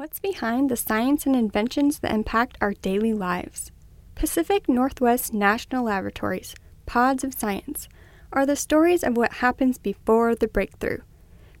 [0.00, 3.70] What's behind the science and inventions that impact our daily lives?
[4.14, 6.54] Pacific Northwest National Laboratories,
[6.86, 7.86] Pods of Science,
[8.32, 11.00] are the stories of what happens before the breakthrough,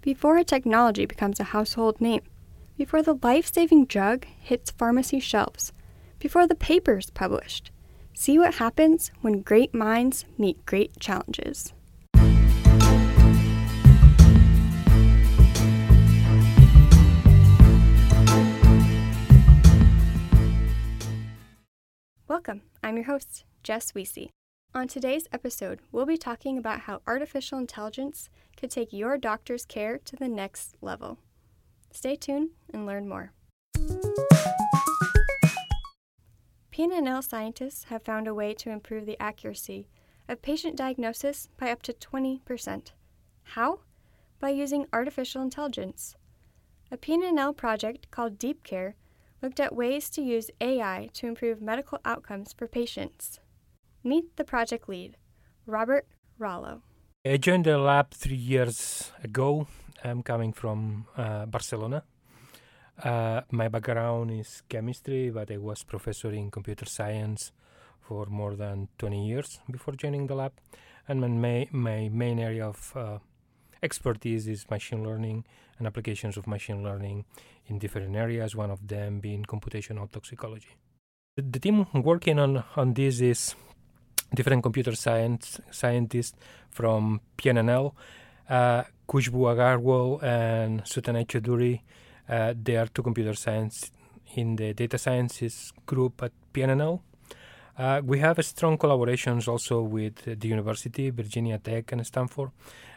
[0.00, 2.22] before a technology becomes a household name,
[2.78, 5.74] before the life saving drug hits pharmacy shelves,
[6.18, 7.70] before the paper is published.
[8.14, 11.74] See what happens when great minds meet great challenges.
[22.40, 22.62] Welcome.
[22.82, 24.30] I'm your host, Jess Weesey.
[24.74, 29.98] On today's episode, we'll be talking about how artificial intelligence could take your doctor's care
[30.06, 31.18] to the next level.
[31.90, 33.34] Stay tuned and learn more.
[36.72, 39.86] PNNL scientists have found a way to improve the accuracy
[40.26, 42.92] of patient diagnosis by up to 20%.
[43.42, 43.80] How?
[44.38, 46.16] By using artificial intelligence.
[46.90, 48.94] A PNNL project called Deep Care
[49.42, 53.40] looked at ways to use AI to improve medical outcomes for patients.
[54.04, 55.16] Meet the project lead,
[55.66, 56.06] Robert
[56.38, 56.82] Rallo.
[57.24, 59.66] I joined the lab three years ago.
[60.02, 62.02] I'm coming from uh, Barcelona.
[63.02, 67.52] Uh, my background is chemistry, but I was professor in computer science
[68.00, 70.52] for more than 20 years before joining the lab.
[71.08, 73.18] And my, my main area of uh,
[73.82, 75.44] expertise is machine learning
[75.78, 77.24] and applications of machine learning
[77.66, 80.76] in different areas, one of them being computational toxicology.
[81.36, 83.54] The, the team working on, on this is
[84.34, 86.36] different computer science scientists
[86.70, 87.92] from PNNL,
[88.48, 91.80] uh, Khushbu Agarwal and Sutanay Choudhury.
[92.28, 93.90] Uh, they are two computer science
[94.34, 97.00] in the data sciences group at PNNL.
[97.80, 102.50] Uh, we have strong collaborations also with the university, Virginia Tech and Stanford,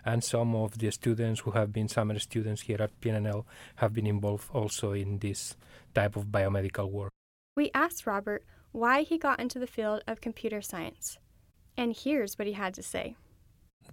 [0.03, 3.45] and some of the students who have been summer students here at PNNL
[3.77, 5.55] have been involved also in this
[5.95, 7.11] type of biomedical work.
[7.55, 11.17] We asked Robert why he got into the field of computer science,
[11.77, 13.15] and here's what he had to say.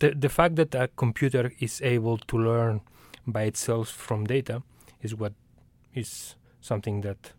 [0.01, 2.81] The, the fact that a computer is able to learn
[3.29, 4.65] by itself from data
[5.03, 5.35] is what
[5.95, 7.33] is something that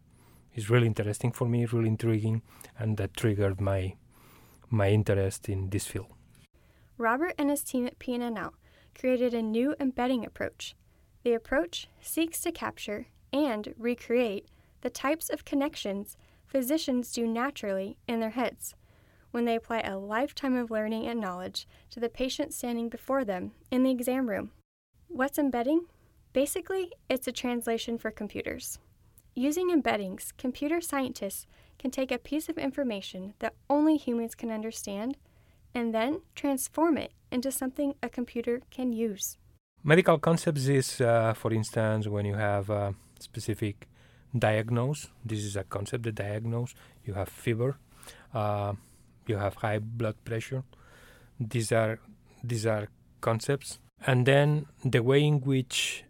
[0.55, 2.41] is really interesting for me, really intriguing,
[2.77, 3.95] and that triggered my
[4.69, 6.07] my interest in this field.
[6.97, 8.51] Robert and his team at PNNL
[8.97, 10.75] created a new embedding approach.
[11.23, 14.47] The approach seeks to capture and recreate
[14.81, 18.75] the types of connections physicians do naturally in their heads
[19.31, 23.51] when they apply a lifetime of learning and knowledge to the patient standing before them
[23.71, 24.51] in the exam room.
[25.07, 25.85] What's embedding?
[26.33, 28.79] Basically, it's a translation for computers.
[29.35, 31.47] Using embeddings, computer scientists
[31.79, 35.17] can take a piece of information that only humans can understand
[35.73, 39.37] and then transform it into something a computer can use.
[39.83, 43.87] Medical concepts is, uh, for instance, when you have a specific
[44.37, 45.07] diagnose.
[45.25, 46.73] This is a concept, the diagnose.
[47.05, 47.77] You have fever,
[48.33, 48.73] uh,
[49.27, 50.63] you have high blood pressure.
[51.39, 51.99] These are
[52.43, 52.89] these are
[53.21, 56.03] concepts, and then the way in which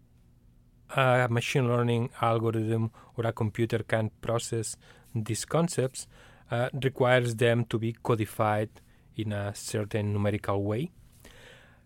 [0.96, 4.76] a machine learning algorithm or a computer can process
[5.14, 6.06] these concepts
[6.50, 8.68] uh, requires them to be codified
[9.16, 10.90] in a certain numerical way.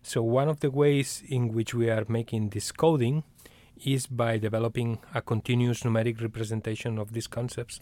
[0.03, 3.23] So, one of the ways in which we are making this coding
[3.83, 7.79] is by developing a continuous numeric representation of these concepts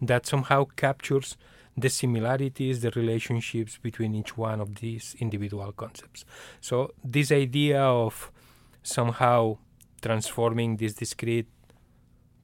[0.00, 1.36] that somehow captures
[1.76, 6.24] the similarities, the relationships between each one of these individual concepts.
[6.60, 8.30] So, this idea of
[8.82, 9.58] somehow
[10.04, 11.48] transforming this discrete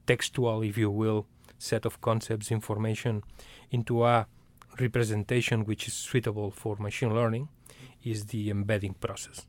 [0.07, 1.27] textual, if you will,
[1.59, 3.23] set of concepts, information
[3.71, 4.27] into a
[4.81, 7.49] representation which is suitable for machine learning
[8.03, 9.47] is the embedding process.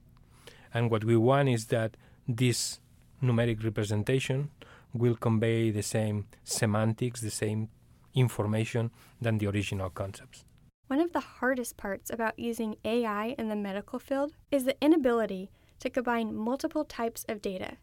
[0.73, 1.95] And what we want is that
[2.27, 2.81] this
[3.23, 4.49] numeric representation
[4.93, 7.69] will convey the same semantics, the same
[8.13, 10.43] information than the original concepts.
[10.87, 15.49] One of the hardest parts about using AI in the medical field is the inability
[15.79, 17.77] to combine multiple types of data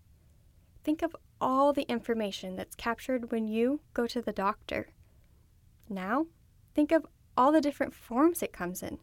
[0.88, 4.88] Think of all the information that's captured when you go to the doctor.
[5.86, 6.28] Now,
[6.74, 7.04] think of
[7.36, 8.96] all the different forms it comes in.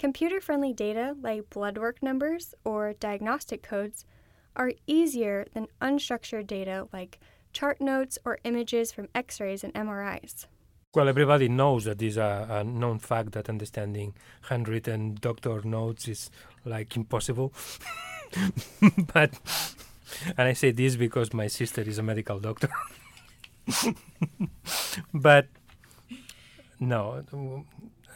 [0.00, 4.04] Computer friendly data like blood work numbers or diagnostic codes
[4.56, 7.20] are easier than unstructured data like
[7.52, 10.46] chart notes or images from x rays and MRIs.
[10.92, 14.16] Well, everybody knows that it's a, a known fact that understanding
[14.48, 16.30] handwritten doctor notes is
[16.64, 17.52] like impossible.
[19.14, 19.38] but
[20.38, 22.68] and I say this because my sister is a medical doctor.
[25.14, 25.48] but
[26.78, 27.24] no,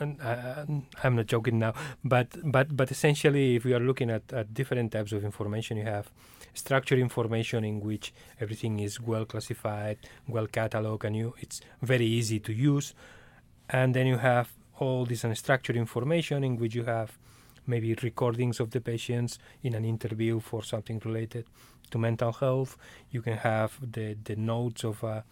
[0.00, 0.64] uh,
[1.02, 1.74] I, am not joking now.
[2.04, 5.84] But but but essentially, if we are looking at, at different types of information, you
[5.84, 6.10] have
[6.54, 12.40] structured information in which everything is well classified, well cataloged, and you it's very easy
[12.40, 12.94] to use.
[13.68, 17.18] And then you have all this unstructured information in which you have
[17.66, 21.46] maybe recordings of the patients in an interview for something related
[21.90, 22.76] to mental health.
[23.10, 25.24] You can have the, the notes of a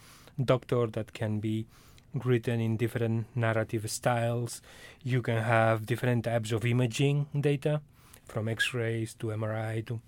[0.43, 1.67] doctor that can be
[2.15, 4.63] written in different narrative styles.
[5.03, 7.81] You can have different types of imaging data
[8.27, 10.01] from X-rays to MRI to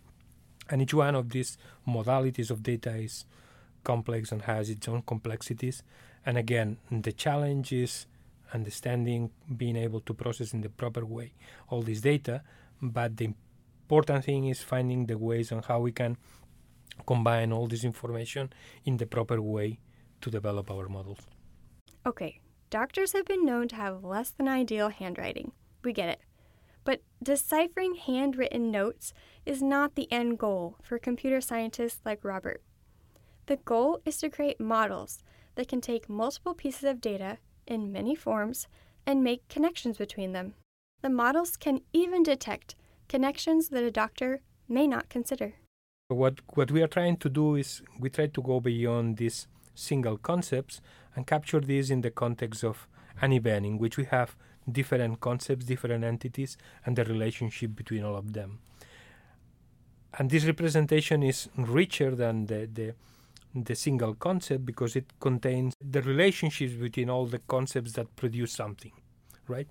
[0.71, 3.25] and each one of these modalities of data is
[3.83, 5.83] complex and has its own complexities.
[6.25, 8.07] And again, the challenge is
[8.55, 11.35] understanding, being able to process in the proper way
[11.69, 12.43] all this data.
[12.83, 13.35] But the
[13.83, 16.17] important thing is finding the ways on how we can
[17.07, 18.53] combine all this information
[18.85, 19.81] in the proper way
[20.21, 21.21] to develop our models.
[22.07, 25.53] Okay, doctors have been known to have less than ideal handwriting.
[25.83, 26.21] We get it.
[26.85, 29.13] But deciphering handwritten notes
[29.45, 32.63] is not the end goal for computer scientists like Robert.
[33.47, 35.23] The goal is to create models
[35.57, 37.39] that can take multiple pieces of data
[37.71, 38.67] in many forms
[39.07, 40.55] and make connections between them.
[41.01, 42.75] The models can even detect
[43.09, 45.55] connections that a doctor may not consider.
[46.09, 50.19] What, what we are trying to do is we try to go beyond these single
[50.19, 50.83] concepts
[51.15, 52.87] and capture these in the context of
[53.23, 54.37] an event in which we have
[54.71, 58.59] different concepts, different entities, and the relationship between all of them.
[60.19, 62.95] And this representation is richer than the, the,
[63.55, 68.93] the single concept because it contains the relationships between all the concepts that produce something,
[69.49, 69.69] right?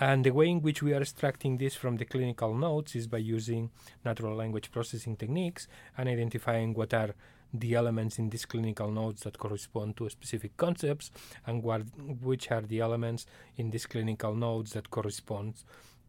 [0.00, 3.18] And the way in which we are extracting this from the clinical notes is by
[3.18, 3.70] using
[4.04, 7.14] natural language processing techniques and identifying what are
[7.52, 11.12] the elements in these clinical notes that correspond to specific concepts
[11.46, 11.82] and what,
[12.20, 15.54] which are the elements in these clinical notes that correspond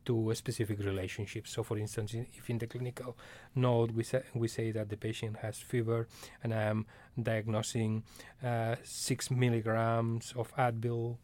[0.06, 1.48] to a specific relationship.
[1.48, 3.18] So, for instance, if in the clinical
[3.56, 6.08] note we say, we say that the patient has fever
[6.44, 6.86] and I am
[7.22, 8.04] diagnosing
[8.44, 11.18] uh, six milligrams of Advil,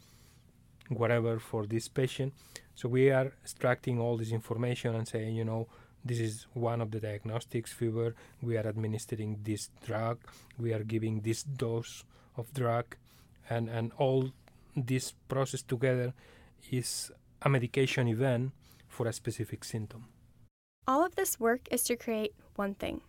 [0.90, 2.34] whatever, for this patient,
[2.76, 5.68] so we are extracting all this information and saying, you know,
[6.04, 8.16] this is one of the diagnostics fever.
[8.42, 10.18] We are administering this drug.
[10.58, 12.04] We are giving this dose
[12.36, 12.96] of drug.
[13.50, 14.32] And and all
[14.76, 16.14] this process together
[16.72, 17.12] is
[17.42, 18.52] a medication event
[18.92, 20.06] for a specific symptom
[20.88, 23.02] all of this work is to create one thing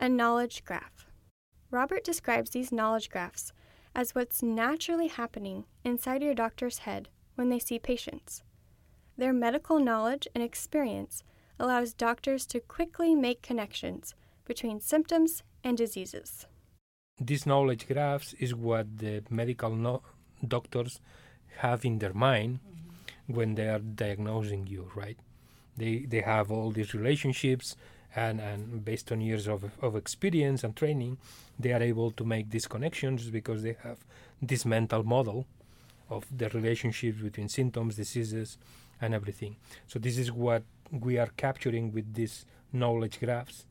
[0.00, 1.06] a knowledge graph
[1.70, 3.52] robert describes these knowledge graphs
[3.94, 8.42] as what's naturally happening inside your doctor's head when they see patients
[9.18, 11.22] their medical knowledge and experience
[11.58, 14.14] allows doctors to quickly make connections
[14.44, 16.46] between symptoms and diseases.
[17.18, 20.02] These knowledge graphs is what the medical no-
[20.46, 21.00] doctors
[21.58, 22.60] have in their mind.
[23.26, 25.18] When they are diagnosing you, right?
[25.76, 27.76] They, they have all these relationships,
[28.14, 31.18] and, and based on years of, of experience and training,
[31.58, 33.98] they are able to make these connections because they have
[34.40, 35.46] this mental model
[36.08, 38.58] of the relationships between symptoms, diseases,
[39.00, 39.56] and everything.
[39.86, 43.66] So, this is what we are capturing with these knowledge graphs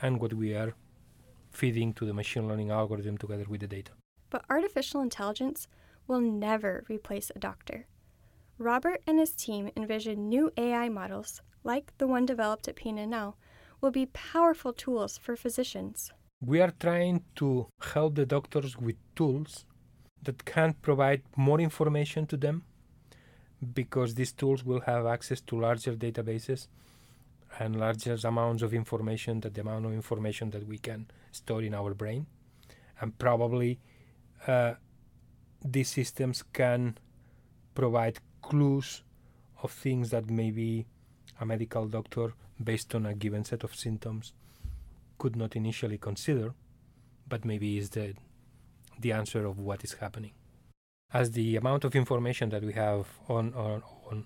[0.00, 0.74] and what we are
[1.50, 3.92] feeding to the machine learning algorithm together with the data.
[4.30, 5.66] But artificial intelligence
[6.06, 7.86] will never replace a doctor.
[8.62, 13.34] Robert and his team envision new AI models, like the one developed at PNNL,
[13.80, 16.12] will be powerful tools for physicians.
[16.40, 19.64] We are trying to help the doctors with tools
[20.22, 22.62] that can provide more information to them
[23.74, 26.68] because these tools will have access to larger databases
[27.58, 31.74] and larger amounts of information than the amount of information that we can store in
[31.74, 32.26] our brain.
[33.00, 33.80] And probably
[34.46, 34.74] uh,
[35.64, 36.98] these systems can
[37.74, 39.02] provide clues
[39.62, 40.86] of things that maybe
[41.40, 44.32] a medical doctor, based on a given set of symptoms,
[45.18, 46.52] could not initially consider,
[47.28, 48.14] but maybe is the,
[48.98, 50.32] the answer of what is happening.
[51.14, 53.82] As the amount of information that we have on, on,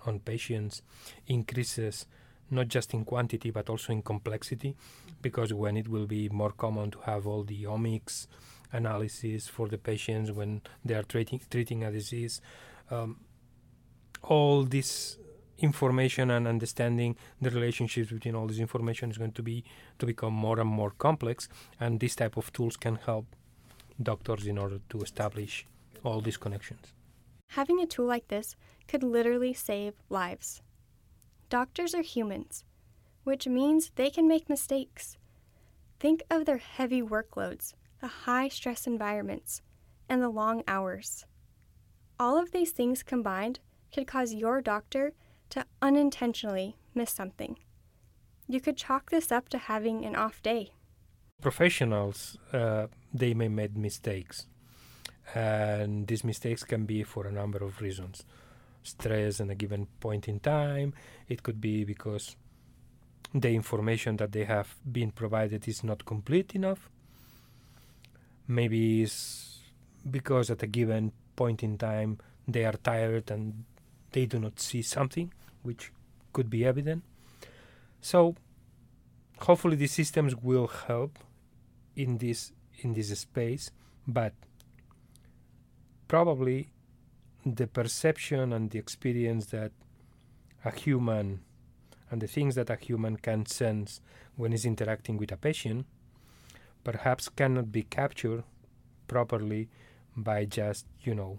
[0.07, 0.83] on, patients
[1.27, 2.07] increases,
[2.51, 4.77] not just in quantity but also in complexity,
[5.21, 8.29] because when it will be more common to have all the omics
[8.73, 12.41] analysis for the patients when they are treating treating a disease,
[12.91, 13.17] um,
[14.23, 15.19] all this
[15.59, 19.65] information and understanding the relationships between all this information is going to be
[19.99, 21.49] to become more and more complex,
[21.81, 23.27] and this type of tools can help
[24.03, 25.67] doctors in order to establish
[26.05, 26.93] all these connections.
[27.51, 28.57] Having a tool like this
[28.89, 30.63] could literally save lives.
[31.49, 32.65] Doctors are humans,
[33.25, 35.17] which means they can make mistakes.
[35.99, 39.63] Think of their heavy workloads, the high stress environments,
[40.09, 41.25] and the long hours.
[42.19, 43.61] All of these things combined
[43.97, 45.15] could cause your doctor
[45.49, 47.59] to unintentionally miss something.
[48.47, 50.73] You could chalk this up to having an off day.
[51.41, 54.49] Professionals, uh, they may make mistakes,
[55.35, 58.27] and these mistakes can be for a number of reasons.
[58.83, 60.93] Stress at a given point in time.
[61.27, 62.37] It could be because
[63.33, 66.91] the information that they have been provided is not complete enough.
[68.47, 69.61] Maybe it's
[70.09, 73.65] because at a given point in time they are tired and
[74.17, 75.31] they do not see something
[75.63, 75.93] which
[76.33, 77.03] could be evident.
[78.01, 78.35] So
[79.41, 81.19] hopefully these systems will help
[81.95, 83.71] in this in this space,
[84.07, 84.33] but
[86.09, 86.71] probably
[87.45, 89.73] the perception and the experience that
[90.65, 91.41] a human
[92.11, 94.01] and the things that a human can sense
[94.37, 95.85] when he's interacting with a patient
[96.85, 98.45] perhaps cannot be captured
[99.09, 99.69] properly
[100.17, 101.39] by just you know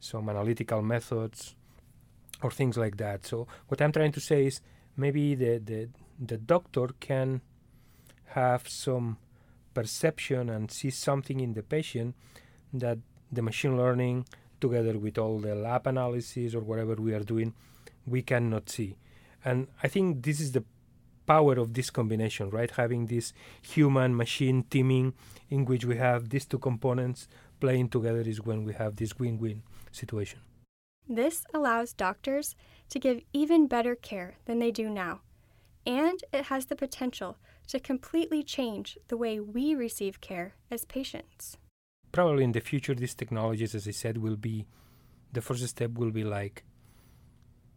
[0.00, 1.55] some analytical methods
[2.42, 3.26] or things like that.
[3.26, 4.60] So what i'm trying to say is
[4.96, 5.88] maybe the the,
[6.18, 7.40] the doctor can
[8.26, 9.18] have some
[9.74, 12.14] perception and see something in the patient
[12.72, 12.98] that
[13.30, 14.26] the machine learning
[14.60, 17.54] together with all the lab analysis or whatever we are doing
[18.06, 18.96] we cannot see.
[19.44, 20.64] And i think this is the
[21.26, 22.70] power of this combination right?
[22.70, 25.14] Having this human machine teaming
[25.50, 27.28] in which we have these two components
[27.60, 30.40] playing together is when we have this win-win situation
[31.08, 32.54] this allows doctors
[32.88, 35.20] to give even better care than they do now
[35.86, 41.56] and it has the potential to completely change the way we receive care as patients.
[42.12, 44.66] Probably in the future, these technologies, as I said, will be
[45.32, 46.64] the first step will be like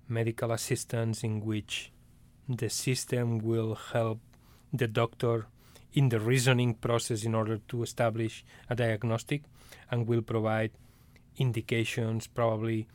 [0.08, 1.92] medical assistance, in which
[2.48, 4.20] the system will help
[4.74, 5.48] the doctor
[5.94, 9.44] in the reasoning process in order to establish a diagnostic
[9.92, 10.72] and will provide
[11.38, 12.88] indications, probably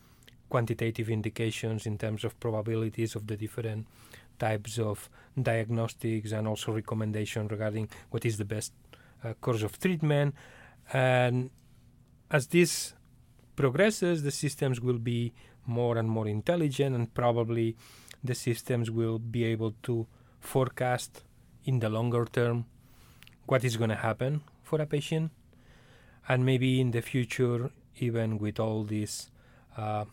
[0.54, 3.88] quantitative indications in terms of probabilities of the different
[4.38, 5.10] types of
[5.50, 8.72] diagnostics and also recommendation regarding what is the best
[9.24, 10.32] uh, course of treatment.
[10.92, 11.50] And
[12.30, 12.94] as this
[13.56, 15.32] progresses, the systems will be
[15.66, 17.76] more and more intelligent, and probably
[18.22, 20.06] the systems will be able to
[20.38, 21.24] forecast
[21.64, 22.66] in the longer term
[23.46, 25.32] what is going to happen for a patient.
[26.28, 29.32] And maybe in the future, even with all these
[29.76, 30.04] uh,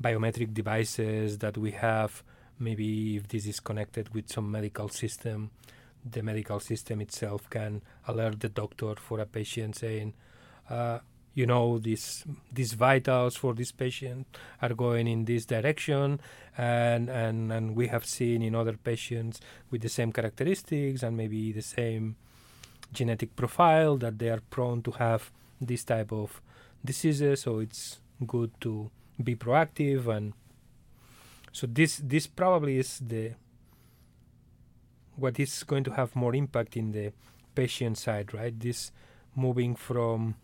[0.00, 2.22] biometric devices that we have,
[2.58, 5.50] maybe if this is connected with some medical system,
[6.08, 10.14] the medical system itself can alert the doctor for a patient saying,
[10.70, 10.98] uh,
[11.34, 14.26] you know, these these vitals for this patient
[14.60, 16.20] are going in this direction,
[16.58, 19.40] and, and and we have seen in other patients
[19.70, 22.16] with the same characteristics and maybe the same
[22.92, 25.30] genetic profile that they are prone to have
[25.60, 26.42] this type of
[26.84, 27.42] diseases.
[27.42, 28.90] So it's good to
[29.22, 30.32] be proactive and
[31.52, 33.32] so this this probably is the
[35.16, 37.12] what is going to have more impact in the
[37.54, 38.58] patient side, right?
[38.58, 38.90] This
[39.34, 40.36] moving from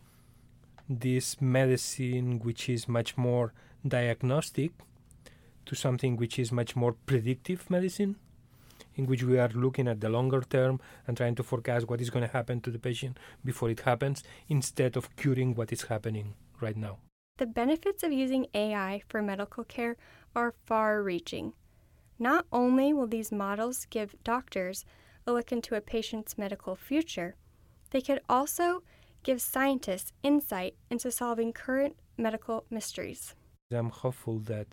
[0.89, 3.53] this medicine which is much more
[3.87, 4.73] diagnostic
[5.65, 8.17] to something which is much more predictive medicine
[8.95, 12.11] in which we are looking at the longer term and trying to forecast what is
[12.11, 16.35] going to happen to the patient before it happens instead of curing what is happening
[16.61, 16.99] right now.
[17.39, 19.97] The benefits of using AI for medical care
[20.35, 21.53] are far reaching.
[22.19, 24.87] Not only will these models give doctors
[25.27, 27.35] a look into a patient's medical future,
[27.91, 28.83] they could also
[29.23, 33.35] give scientists insight into solving current medical mysteries.
[33.71, 34.69] I'm hopeful that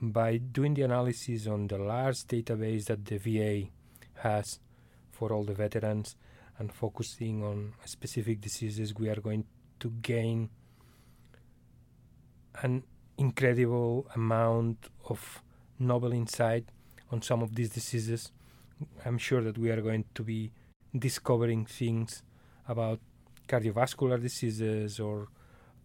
[0.00, 3.68] by doing the analysis on the large database that the VA
[4.22, 4.60] has
[5.12, 6.16] for all the veterans
[6.58, 9.44] and focusing on specific diseases, we are going
[9.80, 10.48] to gain
[12.62, 12.82] an
[13.18, 15.42] incredible amount of
[15.78, 16.64] novel insight
[17.10, 18.32] on some of these diseases.
[19.04, 20.52] I'm sure that we are going to be
[20.96, 22.22] discovering things
[22.68, 23.00] about
[23.48, 25.28] cardiovascular diseases or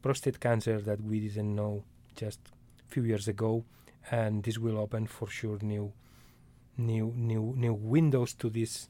[0.01, 1.84] prostate cancer that we didn't know
[2.15, 2.39] just
[2.88, 3.65] a few years ago,
[4.12, 5.91] and this will open for sure new,
[6.77, 8.88] new, new, new windows to this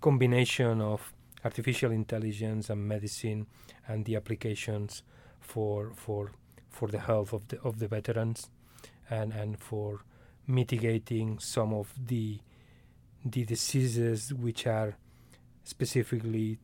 [0.00, 1.12] combination of
[1.44, 3.46] artificial intelligence and medicine
[3.88, 5.02] and the applications
[5.40, 6.30] for for
[6.72, 8.50] for the health of the of the veterans
[9.08, 10.00] and and for
[10.46, 12.40] mitigating some of the
[13.24, 14.96] the diseases which are
[15.62, 16.58] specifically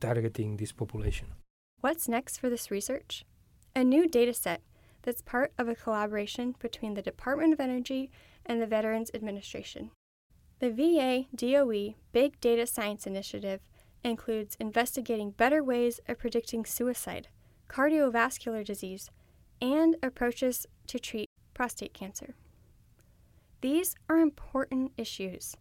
[0.00, 1.28] targeting this population.
[1.80, 3.24] What's next for this research?
[3.74, 4.60] A new data set
[5.02, 8.10] that's part of a collaboration between the Department of Energy
[8.46, 9.90] and the Veterans Administration.
[10.60, 13.60] The VA DOE Big Data Science Initiative
[14.02, 17.28] includes investigating better ways of predicting suicide,
[17.68, 19.10] cardiovascular disease,
[19.60, 22.34] and approaches to treat prostate cancer.
[23.60, 25.56] These are important issues,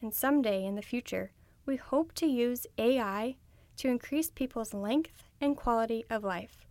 [0.00, 1.32] and someday in the future,
[1.66, 3.36] we hope to use AI
[3.76, 6.66] to increase people's length and quality of life,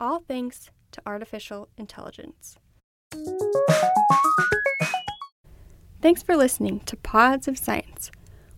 [0.00, 2.56] all thanks to artificial intelligence.
[6.00, 8.10] Thanks for listening to Pods of Science.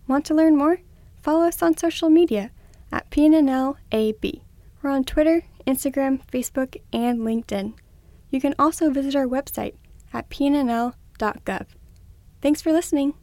[0.07, 0.79] Want to learn more?
[1.21, 2.51] Follow us on social media
[2.91, 4.41] at PNNLAB.
[4.81, 7.73] We're on Twitter, Instagram, Facebook, and LinkedIn.
[8.29, 9.75] You can also visit our website
[10.13, 11.65] at pnnl.gov.
[12.41, 13.13] Thanks for listening.